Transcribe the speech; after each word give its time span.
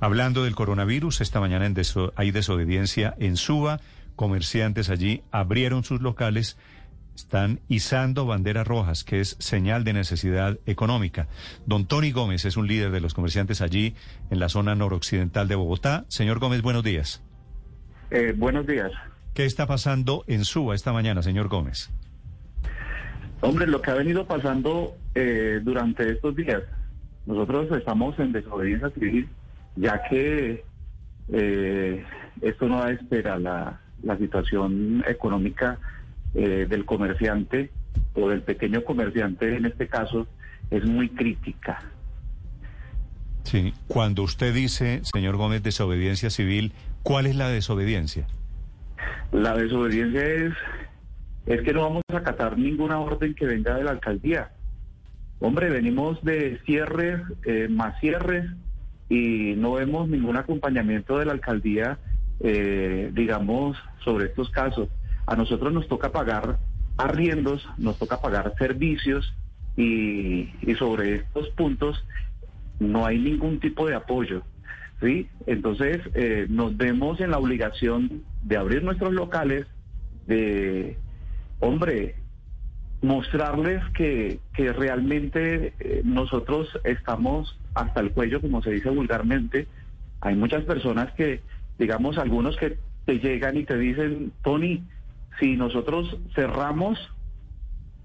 Hablando 0.00 0.44
del 0.44 0.54
coronavirus, 0.54 1.20
esta 1.20 1.40
mañana 1.40 1.66
en 1.66 1.74
hay 2.14 2.30
desobediencia 2.30 3.14
en 3.18 3.36
Suba. 3.36 3.80
Comerciantes 4.14 4.90
allí 4.90 5.22
abrieron 5.32 5.82
sus 5.82 6.00
locales, 6.00 6.56
están 7.16 7.58
izando 7.68 8.24
banderas 8.24 8.66
rojas, 8.66 9.02
que 9.02 9.20
es 9.20 9.36
señal 9.40 9.82
de 9.82 9.94
necesidad 9.94 10.58
económica. 10.66 11.26
Don 11.66 11.86
Tony 11.86 12.12
Gómez 12.12 12.44
es 12.44 12.56
un 12.56 12.68
líder 12.68 12.92
de 12.92 13.00
los 13.00 13.12
comerciantes 13.12 13.60
allí 13.60 13.94
en 14.30 14.38
la 14.38 14.48
zona 14.48 14.76
noroccidental 14.76 15.48
de 15.48 15.56
Bogotá. 15.56 16.04
Señor 16.06 16.38
Gómez, 16.38 16.62
buenos 16.62 16.84
días. 16.84 17.20
Eh, 18.12 18.34
buenos 18.36 18.68
días. 18.68 18.92
¿Qué 19.34 19.44
está 19.46 19.66
pasando 19.66 20.22
en 20.28 20.44
Suba 20.44 20.76
esta 20.76 20.92
mañana, 20.92 21.22
señor 21.22 21.48
Gómez? 21.48 21.90
Hombre, 23.40 23.66
lo 23.66 23.82
que 23.82 23.90
ha 23.90 23.94
venido 23.94 24.26
pasando 24.26 24.96
eh, 25.16 25.60
durante 25.62 26.08
estos 26.10 26.36
días, 26.36 26.62
nosotros 27.26 27.68
estamos 27.76 28.16
en 28.20 28.30
desobediencia 28.30 28.90
civil, 28.90 29.28
ya 29.78 30.02
que 30.08 30.64
eh, 31.32 32.04
esto 32.40 32.68
no 32.68 32.80
da 32.80 32.90
espera 32.90 33.38
la, 33.38 33.80
la 34.02 34.16
situación 34.18 35.04
económica 35.06 35.78
eh, 36.34 36.66
del 36.68 36.84
comerciante 36.84 37.70
o 38.14 38.28
del 38.28 38.42
pequeño 38.42 38.84
comerciante 38.84 39.56
en 39.56 39.66
este 39.66 39.88
caso 39.88 40.26
es 40.70 40.84
muy 40.84 41.08
crítica. 41.08 41.80
Sí, 43.44 43.72
cuando 43.86 44.22
usted 44.24 44.52
dice, 44.52 45.00
señor 45.04 45.36
Gómez, 45.36 45.62
desobediencia 45.62 46.28
civil, 46.28 46.72
¿cuál 47.02 47.26
es 47.26 47.34
la 47.34 47.48
desobediencia? 47.48 48.26
La 49.32 49.56
desobediencia 49.56 50.22
es, 50.22 50.52
es 51.46 51.62
que 51.62 51.72
no 51.72 51.82
vamos 51.82 52.02
a 52.12 52.18
acatar 52.18 52.58
ninguna 52.58 52.98
orden 53.00 53.34
que 53.34 53.46
venga 53.46 53.74
de 53.74 53.84
la 53.84 53.92
alcaldía. 53.92 54.50
Hombre, 55.40 55.70
venimos 55.70 56.22
de 56.22 56.60
cierres, 56.66 57.22
eh, 57.46 57.68
más 57.70 57.98
cierres, 58.00 58.50
y 59.08 59.54
no 59.56 59.72
vemos 59.72 60.08
ningún 60.08 60.36
acompañamiento 60.36 61.18
de 61.18 61.26
la 61.26 61.32
alcaldía, 61.32 61.98
eh, 62.40 63.10
digamos, 63.14 63.76
sobre 64.04 64.26
estos 64.26 64.50
casos. 64.50 64.88
A 65.26 65.36
nosotros 65.36 65.72
nos 65.72 65.88
toca 65.88 66.12
pagar 66.12 66.58
arriendos, 66.96 67.66
nos 67.78 67.98
toca 67.98 68.20
pagar 68.20 68.54
servicios 68.58 69.32
y, 69.76 70.50
y 70.62 70.74
sobre 70.78 71.16
estos 71.16 71.48
puntos 71.50 72.04
no 72.80 73.06
hay 73.06 73.18
ningún 73.18 73.60
tipo 73.60 73.86
de 73.86 73.94
apoyo. 73.94 74.42
¿sí? 75.00 75.28
Entonces 75.46 76.00
eh, 76.14 76.46
nos 76.48 76.76
vemos 76.76 77.20
en 77.20 77.30
la 77.30 77.38
obligación 77.38 78.24
de 78.42 78.56
abrir 78.56 78.82
nuestros 78.82 79.12
locales, 79.12 79.66
de, 80.26 80.96
hombre, 81.60 82.16
mostrarles 83.00 83.82
que, 83.94 84.40
que 84.54 84.72
realmente 84.72 85.72
eh, 85.78 86.02
nosotros 86.04 86.68
estamos 86.84 87.58
hasta 87.74 88.00
el 88.00 88.10
cuello, 88.10 88.40
como 88.40 88.62
se 88.62 88.70
dice 88.70 88.90
vulgarmente. 88.90 89.66
Hay 90.20 90.34
muchas 90.34 90.64
personas 90.64 91.12
que, 91.12 91.40
digamos, 91.78 92.18
algunos 92.18 92.56
que 92.56 92.78
te 93.04 93.18
llegan 93.20 93.56
y 93.56 93.64
te 93.64 93.78
dicen, 93.78 94.32
Tony, 94.42 94.82
si 95.38 95.56
nosotros 95.56 96.16
cerramos 96.34 96.98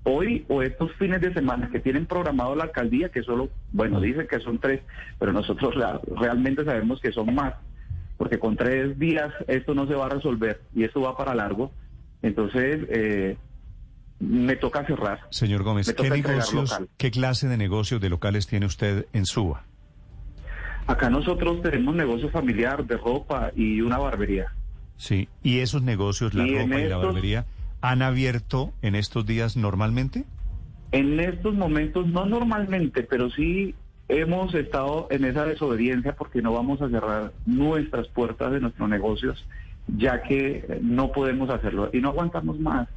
hoy 0.04 0.46
o 0.50 0.62
estos 0.62 0.94
fines 0.94 1.22
de 1.22 1.34
semana 1.34 1.70
que 1.72 1.80
tienen 1.80 2.06
programado 2.06 2.56
la 2.56 2.66
alcaldía, 2.66 3.10
que 3.10 3.24
solo, 3.24 3.50
bueno, 3.72 4.00
dicen 4.00 4.28
que 4.28 4.40
son 4.40 4.60
tres, 4.60 4.82
pero 5.18 5.34
nosotros 5.34 5.76
realmente 6.16 6.64
sabemos 6.66 7.00
que 7.00 7.12
son 7.12 7.34
más, 7.34 7.56
porque 8.18 8.38
con 8.38 8.56
tres 8.56 9.00
días 9.00 9.34
esto 9.48 9.74
no 9.74 9.88
se 9.88 9.96
va 9.96 10.06
a 10.06 10.10
resolver 10.10 10.62
y 10.76 10.84
esto 10.84 11.02
va 11.02 11.18
para 11.18 11.34
largo. 11.34 11.72
Entonces, 12.22 12.86
eh, 12.90 13.38
me 14.30 14.56
toca 14.56 14.86
cerrar. 14.86 15.22
Señor 15.30 15.64
Gómez, 15.64 15.94
¿qué 15.94 16.10
negocios, 16.10 16.80
qué 16.98 17.12
clase 17.12 17.48
de 17.48 17.58
negocios 17.58 18.02
de 18.02 18.10
locales 18.10 18.48
tiene 18.48 18.66
usted 18.66 19.08
en 19.14 19.26
Suba? 19.26 19.64
Acá 20.88 21.10
nosotros 21.10 21.62
tenemos 21.62 21.96
negocio 21.96 22.30
familiar 22.30 22.86
de 22.86 22.98
ropa 22.98 23.52
y 23.56 23.82
una 23.82 23.98
barbería. 23.98 24.54
Sí, 24.98 25.30
¿y 25.42 25.60
esos 25.60 25.82
negocios, 25.82 26.34
la 26.34 26.46
ropa 26.46 26.80
y 26.80 26.90
la 26.90 26.98
barbería, 26.98 27.46
han 27.82 28.02
abierto 28.02 28.74
en 28.82 28.96
estos 28.96 29.26
días 29.26 29.58
normalmente? 29.58 30.26
En 30.92 31.20
estos 31.20 31.56
momentos, 31.56 32.08
no 32.08 32.26
normalmente, 32.26 33.04
pero 33.04 33.30
sí 33.30 33.76
hemos 34.10 34.54
estado 34.54 35.08
en 35.10 35.26
esa 35.26 35.46
desobediencia 35.46 36.16
porque 36.16 36.42
no 36.42 36.54
vamos 36.54 36.82
a 36.82 36.90
cerrar 36.90 37.32
nuestras 37.46 38.08
puertas 38.10 38.52
de 38.52 38.60
nuestros 38.60 38.88
negocios, 38.90 39.46
ya 39.88 40.22
que 40.22 40.80
no 40.82 41.12
podemos 41.12 41.50
hacerlo 41.50 41.90
y 41.94 42.00
no 42.00 42.10
aguantamos 42.10 42.60
más. 42.60 42.88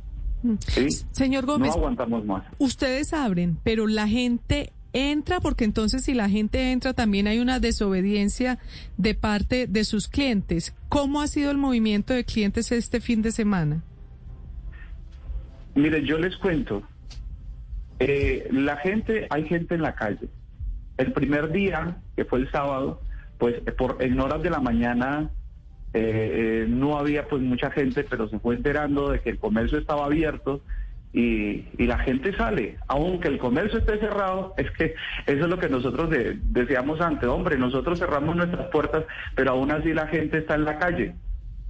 Señor 1.13 1.47
Gómez, 1.47 1.71
no 1.71 1.75
aguantamos 1.75 2.25
más. 2.25 2.45
Ustedes 2.59 3.13
abren, 3.13 3.59
pero 3.63 3.87
la 3.87 4.09
gente 4.09 4.73
entra 4.93 5.41
porque 5.41 5.65
entonces 5.65 6.05
si 6.05 6.15
la 6.15 6.29
gente 6.29 6.73
entra 6.73 6.95
también 6.95 7.27
hay 7.27 7.39
una 7.39 7.61
desobediencia 7.61 8.59
de 8.97 9.15
parte 9.15 9.67
de 9.67 9.85
sus 9.85 10.09
clientes. 10.09 10.75
¿Cómo 10.89 11.21
ha 11.21 11.27
sido 11.27 11.51
el 11.51 11.59
movimiento 11.59 12.15
de 12.15 12.25
clientes 12.25 12.73
este 12.73 13.01
fin 13.01 13.23
de 13.23 13.33
semana? 13.33 13.83
Mire, 15.75 16.03
yo 16.05 16.19
les 16.19 16.37
cuento. 16.37 16.83
Eh, 17.99 18.49
la 18.51 18.77
gente, 18.79 19.27
hay 19.29 19.45
gente 19.47 19.75
en 19.75 19.83
la 19.83 19.95
calle. 19.95 20.29
El 20.97 21.13
primer 21.13 21.53
día, 21.53 21.99
que 22.17 22.25
fue 22.25 22.41
el 22.41 22.51
sábado, 22.51 23.03
pues 23.39 23.61
por 23.77 23.99
en 24.01 24.19
horas 24.19 24.43
de 24.43 24.49
la 24.49 24.61
mañana 24.61 25.31
eh, 25.97 26.03
eh, 26.03 26.67
no 26.69 26.99
había 26.99 27.27
pues 27.27 27.41
mucha 27.41 27.71
gente, 27.71 28.05
pero 28.05 28.29
se 28.29 28.39
fue 28.39 28.55
enterando 28.55 29.11
de 29.11 29.21
que 29.21 29.31
el 29.31 29.39
comercio 29.39 29.79
estaba 29.79 30.05
abierto 30.05 30.61
y, 31.15 31.65
la 31.79 31.99
gente 32.01 32.37
sale. 32.37 32.77
Aunque 32.87 33.29
el 33.29 33.39
comercio 33.39 33.79
esté 33.79 33.99
cerrado, 33.99 34.53
es 34.59 34.71
que 34.73 34.95
eso 35.25 35.45
es 35.45 35.49
lo 35.49 35.59
que 35.59 35.71
nosotros 35.71 36.11
decíamos 36.11 37.01
antes, 37.01 37.27
hombre, 37.31 37.57
nosotros 37.57 37.99
cerramos 37.99 38.37
nuestras 38.37 38.67
puertas, 38.67 39.05
pero 39.35 39.53
aún 39.53 39.71
así 39.71 39.95
la 39.95 40.07
gente 40.09 40.39
está 40.39 40.55
en 40.55 40.65
la 40.67 40.79
calle. 40.79 41.15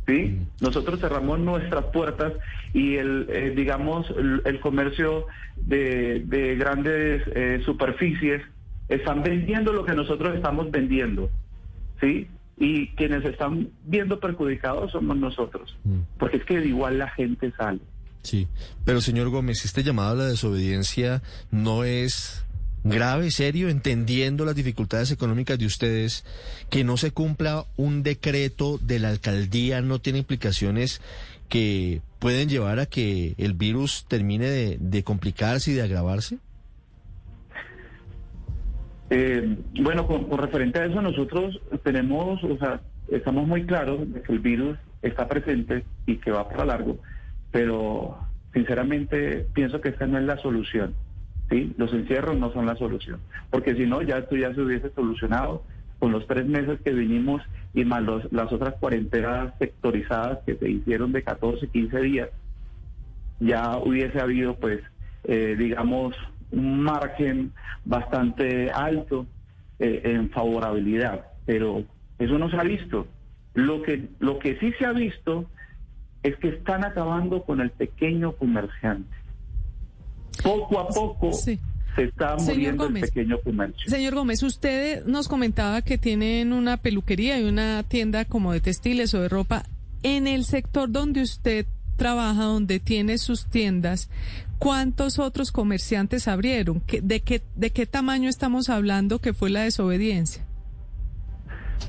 ¿Sí? 0.08 0.40
Mm. 0.40 0.64
Nosotros 0.64 0.98
cerramos 0.98 1.38
nuestras 1.38 1.84
puertas 1.86 2.32
y 2.72 2.96
el, 2.96 3.26
eh, 3.28 3.52
digamos, 3.54 4.12
el, 4.44 4.58
comercio 4.58 5.26
de, 5.56 6.56
grandes 6.58 7.22
superficies 7.64 8.42
están 8.88 9.22
vendiendo 9.22 9.72
lo 9.72 9.84
que 9.84 9.94
nosotros 9.94 10.34
estamos 10.34 10.70
vendiendo, 10.72 11.30
¿sí? 12.00 12.28
Y 12.58 12.88
quienes 12.88 13.24
están 13.24 13.70
viendo 13.84 14.18
perjudicados 14.18 14.92
somos 14.92 15.16
nosotros, 15.16 15.76
mm. 15.84 16.00
porque 16.18 16.38
es 16.38 16.44
que 16.44 16.64
igual 16.64 16.98
la 16.98 17.10
gente 17.10 17.52
sale. 17.56 17.80
Sí, 18.22 18.48
pero 18.84 19.00
señor 19.00 19.28
Gómez, 19.28 19.64
este 19.64 19.84
llamado 19.84 20.12
a 20.12 20.24
la 20.24 20.26
desobediencia 20.26 21.22
no 21.50 21.84
es 21.84 22.44
grave, 22.82 23.30
serio, 23.30 23.68
entendiendo 23.68 24.44
las 24.44 24.54
dificultades 24.54 25.10
económicas 25.10 25.58
de 25.58 25.66
ustedes, 25.66 26.24
que 26.70 26.84
no 26.84 26.96
se 26.96 27.10
cumpla 27.10 27.66
un 27.76 28.02
decreto 28.02 28.78
de 28.78 28.98
la 29.00 29.10
alcaldía 29.10 29.80
no 29.80 30.00
tiene 30.00 30.20
implicaciones 30.20 31.00
que 31.48 32.00
pueden 32.18 32.48
llevar 32.48 32.80
a 32.80 32.86
que 32.86 33.34
el 33.38 33.52
virus 33.52 34.06
termine 34.08 34.48
de, 34.48 34.78
de 34.80 35.04
complicarse 35.04 35.70
y 35.70 35.74
de 35.74 35.82
agravarse? 35.82 36.38
Eh, 39.10 39.56
bueno, 39.80 40.06
con, 40.06 40.30
referente 40.36 40.80
a 40.80 40.86
eso, 40.86 41.00
nosotros 41.00 41.60
tenemos, 41.84 42.42
o 42.42 42.58
sea, 42.58 42.80
estamos 43.08 43.46
muy 43.46 43.64
claros 43.64 44.12
de 44.12 44.22
que 44.22 44.32
el 44.32 44.40
virus 44.40 44.78
está 45.02 45.28
presente 45.28 45.84
y 46.06 46.16
que 46.16 46.32
va 46.32 46.48
para 46.48 46.64
largo, 46.64 46.98
pero 47.52 48.18
sinceramente 48.52 49.46
pienso 49.52 49.80
que 49.80 49.90
esta 49.90 50.06
no 50.06 50.18
es 50.18 50.24
la 50.24 50.38
solución. 50.38 50.94
¿sí? 51.50 51.72
Los 51.76 51.92
encierros 51.92 52.36
no 52.36 52.52
son 52.52 52.66
la 52.66 52.76
solución, 52.76 53.20
porque 53.50 53.76
si 53.76 53.86
no, 53.86 54.02
ya 54.02 54.18
esto 54.18 54.36
ya 54.36 54.52
se 54.54 54.60
hubiese 54.60 54.90
solucionado 54.90 55.62
con 55.98 56.12
los 56.12 56.26
tres 56.26 56.46
meses 56.46 56.80
que 56.84 56.92
vinimos 56.92 57.42
y 57.74 57.84
más 57.84 58.02
los, 58.02 58.30
las 58.32 58.52
otras 58.52 58.74
cuarentenas 58.74 59.54
sectorizadas 59.58 60.38
que 60.44 60.56
se 60.56 60.68
hicieron 60.68 61.12
de 61.12 61.22
14, 61.22 61.68
15 61.68 62.00
días, 62.00 62.28
ya 63.40 63.76
hubiese 63.78 64.20
habido, 64.20 64.56
pues, 64.56 64.80
eh, 65.24 65.56
digamos, 65.58 66.14
un 66.50 66.80
margen 66.80 67.52
bastante 67.84 68.70
alto 68.70 69.26
eh, 69.78 70.02
en 70.04 70.30
favorabilidad, 70.30 71.26
pero 71.44 71.84
eso 72.18 72.38
no 72.38 72.50
se 72.50 72.56
ha 72.56 72.62
visto. 72.62 73.06
Lo 73.54 73.82
que, 73.82 74.08
lo 74.18 74.38
que 74.38 74.58
sí 74.58 74.72
se 74.78 74.84
ha 74.84 74.92
visto 74.92 75.46
es 76.22 76.36
que 76.36 76.48
están 76.48 76.84
acabando 76.84 77.42
con 77.42 77.60
el 77.60 77.70
pequeño 77.70 78.32
comerciante. 78.32 79.14
Poco 80.42 80.78
a 80.78 80.88
poco 80.88 81.32
se 81.32 81.58
está 81.96 82.36
muriendo 82.36 82.86
el 82.86 83.00
pequeño 83.00 83.40
comercio. 83.40 83.88
Señor 83.88 84.14
Gómez, 84.14 84.42
usted 84.42 85.04
nos 85.06 85.28
comentaba 85.28 85.82
que 85.82 85.98
tienen 85.98 86.52
una 86.52 86.76
peluquería 86.76 87.40
y 87.40 87.44
una 87.44 87.82
tienda 87.82 88.24
como 88.24 88.52
de 88.52 88.60
textiles 88.60 89.14
o 89.14 89.20
de 89.22 89.28
ropa. 89.28 89.64
En 90.02 90.26
el 90.26 90.44
sector 90.44 90.90
donde 90.90 91.22
usted 91.22 91.66
trabaja, 91.96 92.44
donde 92.44 92.80
tiene 92.80 93.18
sus 93.18 93.46
tiendas, 93.46 94.10
¿cuántos 94.58 95.18
otros 95.18 95.52
comerciantes 95.52 96.28
abrieron? 96.28 96.82
¿De 97.02 97.20
qué, 97.20 97.42
de 97.54 97.70
qué 97.70 97.86
tamaño 97.86 98.28
estamos 98.28 98.68
hablando 98.68 99.20
que 99.20 99.32
fue 99.32 99.50
la 99.50 99.62
desobediencia? 99.62 100.44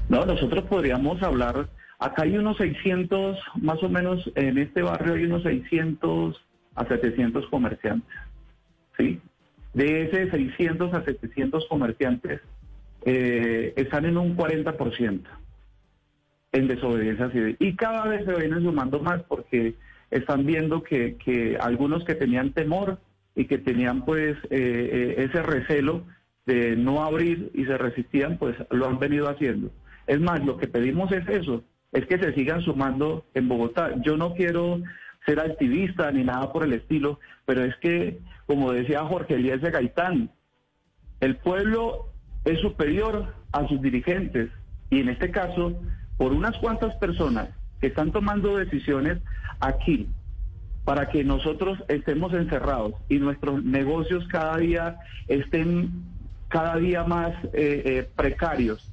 No, 0.10 0.26
nosotros 0.26 0.66
podríamos 0.66 1.22
hablar, 1.22 1.70
acá 2.00 2.24
hay 2.24 2.38
unos 2.38 2.58
600, 2.58 3.38
más 3.62 3.82
o 3.84 3.90
menos 3.90 4.30
en 4.36 4.58
este 4.58 4.82
barrio 4.82 5.16
hay 5.16 5.26
unos 5.26 5.44
600 5.44 6.42
a 6.76 6.86
700 6.86 7.48
comerciantes, 7.48 8.16
¿sí? 8.98 9.20
De 9.74 10.04
ese 10.04 10.30
600 10.30 10.94
a 10.94 11.04
700 11.04 11.66
comerciantes, 11.68 12.42
eh, 13.06 13.74
están 13.76 14.06
en 14.06 14.18
un 14.18 14.36
40% 14.36 15.22
en 16.52 16.68
desobediencia 16.68 17.30
civil. 17.32 17.56
Y 17.60 17.76
cada 17.76 18.06
vez 18.06 18.26
se 18.26 18.34
vienen 18.34 18.64
sumando 18.64 19.00
más 19.00 19.22
porque 19.24 19.76
están 20.12 20.46
viendo 20.46 20.84
que, 20.84 21.18
que 21.18 21.58
algunos 21.60 22.04
que 22.04 22.16
tenían 22.16 22.54
temor 22.54 23.00
y 23.36 23.46
que 23.46 23.58
tenían 23.58 24.06
pues 24.06 24.38
eh, 24.50 24.50
eh, 24.50 25.16
ese 25.30 25.42
recelo 25.44 26.04
de 26.46 26.76
no 26.76 27.04
abrir 27.04 27.52
y 27.54 27.66
se 27.66 27.78
resistían, 27.78 28.38
pues 28.38 28.56
lo 28.72 28.88
han 28.88 29.00
venido 29.00 29.30
haciendo. 29.30 29.70
Es 30.08 30.20
más, 30.20 30.44
lo 30.46 30.58
que 30.58 30.68
pedimos 30.68 31.12
es 31.12 31.28
eso, 31.28 31.64
es 31.92 32.06
que 32.06 32.18
se 32.18 32.34
sigan 32.34 32.62
sumando 32.62 33.26
en 33.34 33.50
Bogotá. 33.50 33.96
Yo 34.02 34.16
no 34.16 34.34
quiero 34.34 34.82
ser 35.26 35.42
activista 35.42 36.10
ni 36.12 36.24
nada 36.24 36.52
por 36.54 36.64
el 36.64 36.74
estilo, 36.74 37.20
pero 37.46 37.66
es 37.66 37.76
que, 37.78 38.20
como 38.46 38.72
decía 38.72 39.04
Jorge 39.04 39.36
Elías 39.36 39.62
de 39.62 39.72
Gaitán, 39.72 40.32
el 41.20 41.36
pueblo 41.36 42.14
es 42.46 42.60
superior 42.62 43.34
a 43.52 43.68
sus 43.68 43.82
dirigentes 43.82 44.50
y 44.90 45.02
en 45.02 45.10
este 45.10 45.32
caso, 45.32 45.80
por 46.18 46.32
unas 46.32 46.58
cuantas 46.58 46.96
personas 46.96 47.50
que 47.80 47.88
están 47.88 48.12
tomando 48.12 48.58
decisiones 48.58 49.20
aquí 49.60 50.08
para 50.88 51.10
que 51.10 51.24
nosotros 51.24 51.80
estemos 51.90 52.34
encerrados 52.34 52.94
y 53.10 53.20
nuestros 53.20 53.62
negocios 53.64 54.26
cada 54.30 54.56
día 54.58 55.00
estén 55.28 56.06
cada 56.48 56.78
día 56.78 57.04
más 57.04 57.34
eh, 57.52 57.82
eh, 57.86 58.10
precarios, 58.16 58.90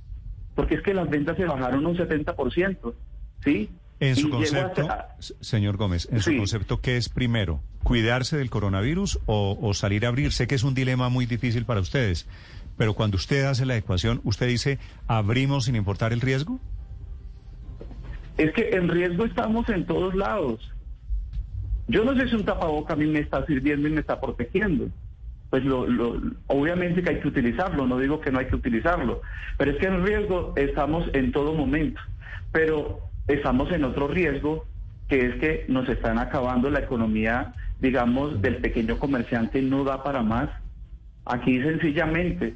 porque 0.56 0.74
es 0.74 0.82
que 0.82 0.92
las 0.92 1.08
ventas 1.08 1.36
se 1.36 1.44
bajaron 1.44 1.86
un 1.86 1.96
70%, 1.96 2.94
¿sí? 3.44 3.70
En 4.00 4.16
su 4.16 4.28
concepto, 4.28 4.88
señor 5.20 5.76
Gómez, 5.76 6.08
en 6.10 6.20
su 6.20 6.36
concepto, 6.36 6.80
¿qué 6.80 6.96
es 6.96 7.08
primero? 7.08 7.60
¿Cuidarse 7.84 8.36
del 8.36 8.50
coronavirus 8.50 9.20
o, 9.26 9.56
o, 9.62 9.72
salir 9.72 10.04
a 10.04 10.08
abrir? 10.08 10.32
Sé 10.32 10.48
que 10.48 10.56
es 10.56 10.64
un 10.64 10.74
dilema 10.74 11.08
muy 11.10 11.26
difícil 11.26 11.64
para 11.64 11.80
ustedes, 11.80 12.26
pero 12.76 12.94
cuando 12.94 13.16
usted 13.16 13.44
hace 13.44 13.66
la 13.66 13.76
ecuación, 13.76 14.20
¿usted 14.24 14.48
dice 14.48 14.80
abrimos 15.06 15.66
sin 15.66 15.76
importar 15.76 16.12
el 16.12 16.20
riesgo? 16.20 16.58
Es 18.36 18.52
que 18.52 18.70
en 18.70 18.88
riesgo 18.88 19.24
estamos 19.24 19.68
en 19.68 19.86
todos 19.86 20.14
lados. 20.14 20.70
Yo 21.86 22.04
no 22.04 22.16
sé 22.16 22.28
si 22.28 22.34
un 22.34 22.44
tapaboca 22.44 22.94
a 22.94 22.96
mí 22.96 23.06
me 23.06 23.20
está 23.20 23.44
sirviendo 23.46 23.88
y 23.88 23.92
me 23.92 24.00
está 24.00 24.20
protegiendo. 24.20 24.88
Pues 25.50 25.64
lo, 25.64 25.86
lo, 25.86 26.20
obviamente 26.48 27.02
que 27.02 27.10
hay 27.10 27.20
que 27.20 27.28
utilizarlo, 27.28 27.86
no 27.86 27.98
digo 27.98 28.20
que 28.20 28.32
no 28.32 28.40
hay 28.40 28.46
que 28.46 28.56
utilizarlo, 28.56 29.20
pero 29.56 29.70
es 29.70 29.76
que 29.76 29.86
en 29.86 30.04
riesgo 30.04 30.52
estamos 30.56 31.08
en 31.12 31.30
todo 31.30 31.54
momento. 31.54 32.00
Pero 32.50 33.00
estamos 33.28 33.70
en 33.70 33.84
otro 33.84 34.08
riesgo, 34.08 34.66
que 35.08 35.26
es 35.26 35.34
que 35.36 35.64
nos 35.68 35.88
están 35.88 36.18
acabando 36.18 36.70
la 36.70 36.80
economía, 36.80 37.54
digamos, 37.78 38.40
del 38.42 38.56
pequeño 38.56 38.98
comerciante, 38.98 39.62
no 39.62 39.84
da 39.84 40.02
para 40.02 40.22
más. 40.22 40.48
Aquí 41.26 41.62
sencillamente, 41.62 42.54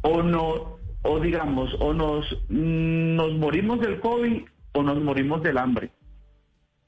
o 0.00 0.22
no, 0.22 0.78
o 1.02 1.20
digamos, 1.20 1.74
o 1.80 1.92
nos, 1.92 2.24
nos 2.48 3.32
morimos 3.34 3.80
del 3.80 4.00
COVID 4.00 4.42
o 4.72 4.82
nos 4.82 5.02
morimos 5.02 5.42
del 5.42 5.58
hambre. 5.58 5.90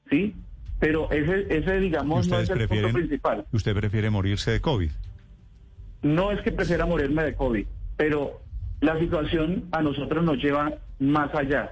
¿Sí? 0.09 0.35
Pero 0.79 1.09
ese, 1.11 1.45
ese 1.49 1.79
digamos, 1.79 2.27
no 2.27 2.39
es 2.39 2.49
el 2.49 2.67
punto 2.67 2.89
principal. 2.91 3.45
¿Usted 3.51 3.75
prefiere 3.75 4.09
morirse 4.09 4.51
de 4.51 4.61
COVID? 4.61 4.91
No 6.03 6.31
es 6.31 6.41
que 6.41 6.51
prefiera 6.51 6.85
morirme 6.85 7.23
de 7.23 7.33
COVID, 7.33 7.65
pero 7.97 8.41
la 8.81 8.99
situación 8.99 9.65
a 9.71 9.81
nosotros 9.81 10.23
nos 10.23 10.37
lleva 10.37 10.73
más 10.99 11.33
allá. 11.33 11.71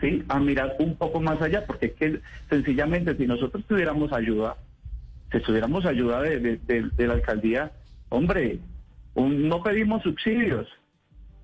¿sí? 0.00 0.22
A 0.28 0.38
mirar 0.38 0.76
un 0.78 0.96
poco 0.96 1.20
más 1.20 1.40
allá, 1.40 1.66
porque 1.66 1.86
es 1.86 1.92
que 1.94 2.20
sencillamente 2.48 3.16
si 3.16 3.26
nosotros 3.26 3.64
tuviéramos 3.66 4.12
ayuda, 4.12 4.56
si 5.32 5.40
tuviéramos 5.40 5.84
ayuda 5.86 6.22
de, 6.22 6.58
de, 6.58 7.06
la 7.06 7.14
alcaldía, 7.14 7.72
hombre, 8.10 8.60
no 9.16 9.62
pedimos 9.62 10.02
subsidios, 10.02 10.68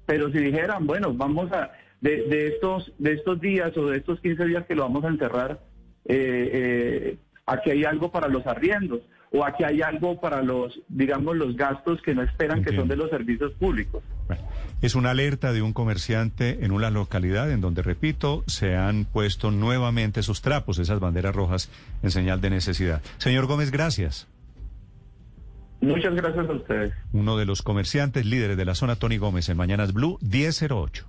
pero 0.07 0.31
si 0.31 0.39
dijeran, 0.39 0.87
bueno, 0.87 1.12
vamos 1.12 1.51
a, 1.53 1.73
de, 2.00 2.23
de, 2.29 2.49
estos, 2.49 2.93
de 2.99 3.12
estos 3.12 3.41
días 3.41 3.76
o 3.76 3.87
de 3.87 3.99
estos 3.99 4.20
15 4.20 4.44
días 4.47 4.67
que 4.67 4.75
lo 4.75 4.82
vamos 4.82 5.05
a 5.05 5.08
encerrar, 5.08 5.61
eh, 6.06 6.50
eh, 6.52 7.19
aquí 7.47 7.70
hay 7.70 7.85
algo 7.85 8.11
para 8.11 8.29
los 8.29 8.47
arriendos 8.47 9.00
o 9.32 9.44
aquí 9.44 9.62
hay 9.64 9.81
algo 9.82 10.20
para 10.20 10.43
los, 10.43 10.81
digamos, 10.88 11.37
los 11.37 11.56
gastos 11.56 12.02
que 12.02 12.14
no 12.14 12.23
esperan 12.23 12.64
que 12.64 12.75
son 12.75 12.88
de 12.88 12.97
los 12.97 13.11
servicios 13.11 13.52
públicos. 13.52 14.02
es 14.82 14.94
una 14.97 15.11
alerta 15.11 15.52
de 15.52 15.62
un 15.62 15.73
comerciante 15.73 16.64
en 16.64 16.73
una 16.73 16.91
localidad 16.91 17.50
en 17.50 17.61
donde, 17.61 17.82
repito, 17.82 18.43
se 18.49 18.76
han 18.76 19.05
puesto 19.05 19.52
nuevamente 19.52 20.20
esos 20.20 20.43
trapos, 20.43 20.79
esas 20.79 20.99
banderas 20.99 21.35
rojas 21.35 21.70
en 22.02 22.11
señal 22.11 22.41
de 22.41 22.50
necesidad. 22.50 23.02
Señor 23.19 23.47
Gómez, 23.47 23.70
gracias. 23.70 24.26
Muchas 25.81 26.14
gracias 26.14 26.49
a 26.49 26.52
ustedes. 26.52 26.93
Uno 27.12 27.37
de 27.37 27.47
los 27.47 27.62
comerciantes 27.62 28.26
líderes 28.26 28.56
de 28.56 28.64
la 28.64 28.75
zona, 28.75 28.97
Tony 28.97 29.17
Gómez, 29.17 29.49
en 29.49 29.56
Mañanas 29.56 29.93
Blue, 29.93 30.19
1008. 30.20 31.06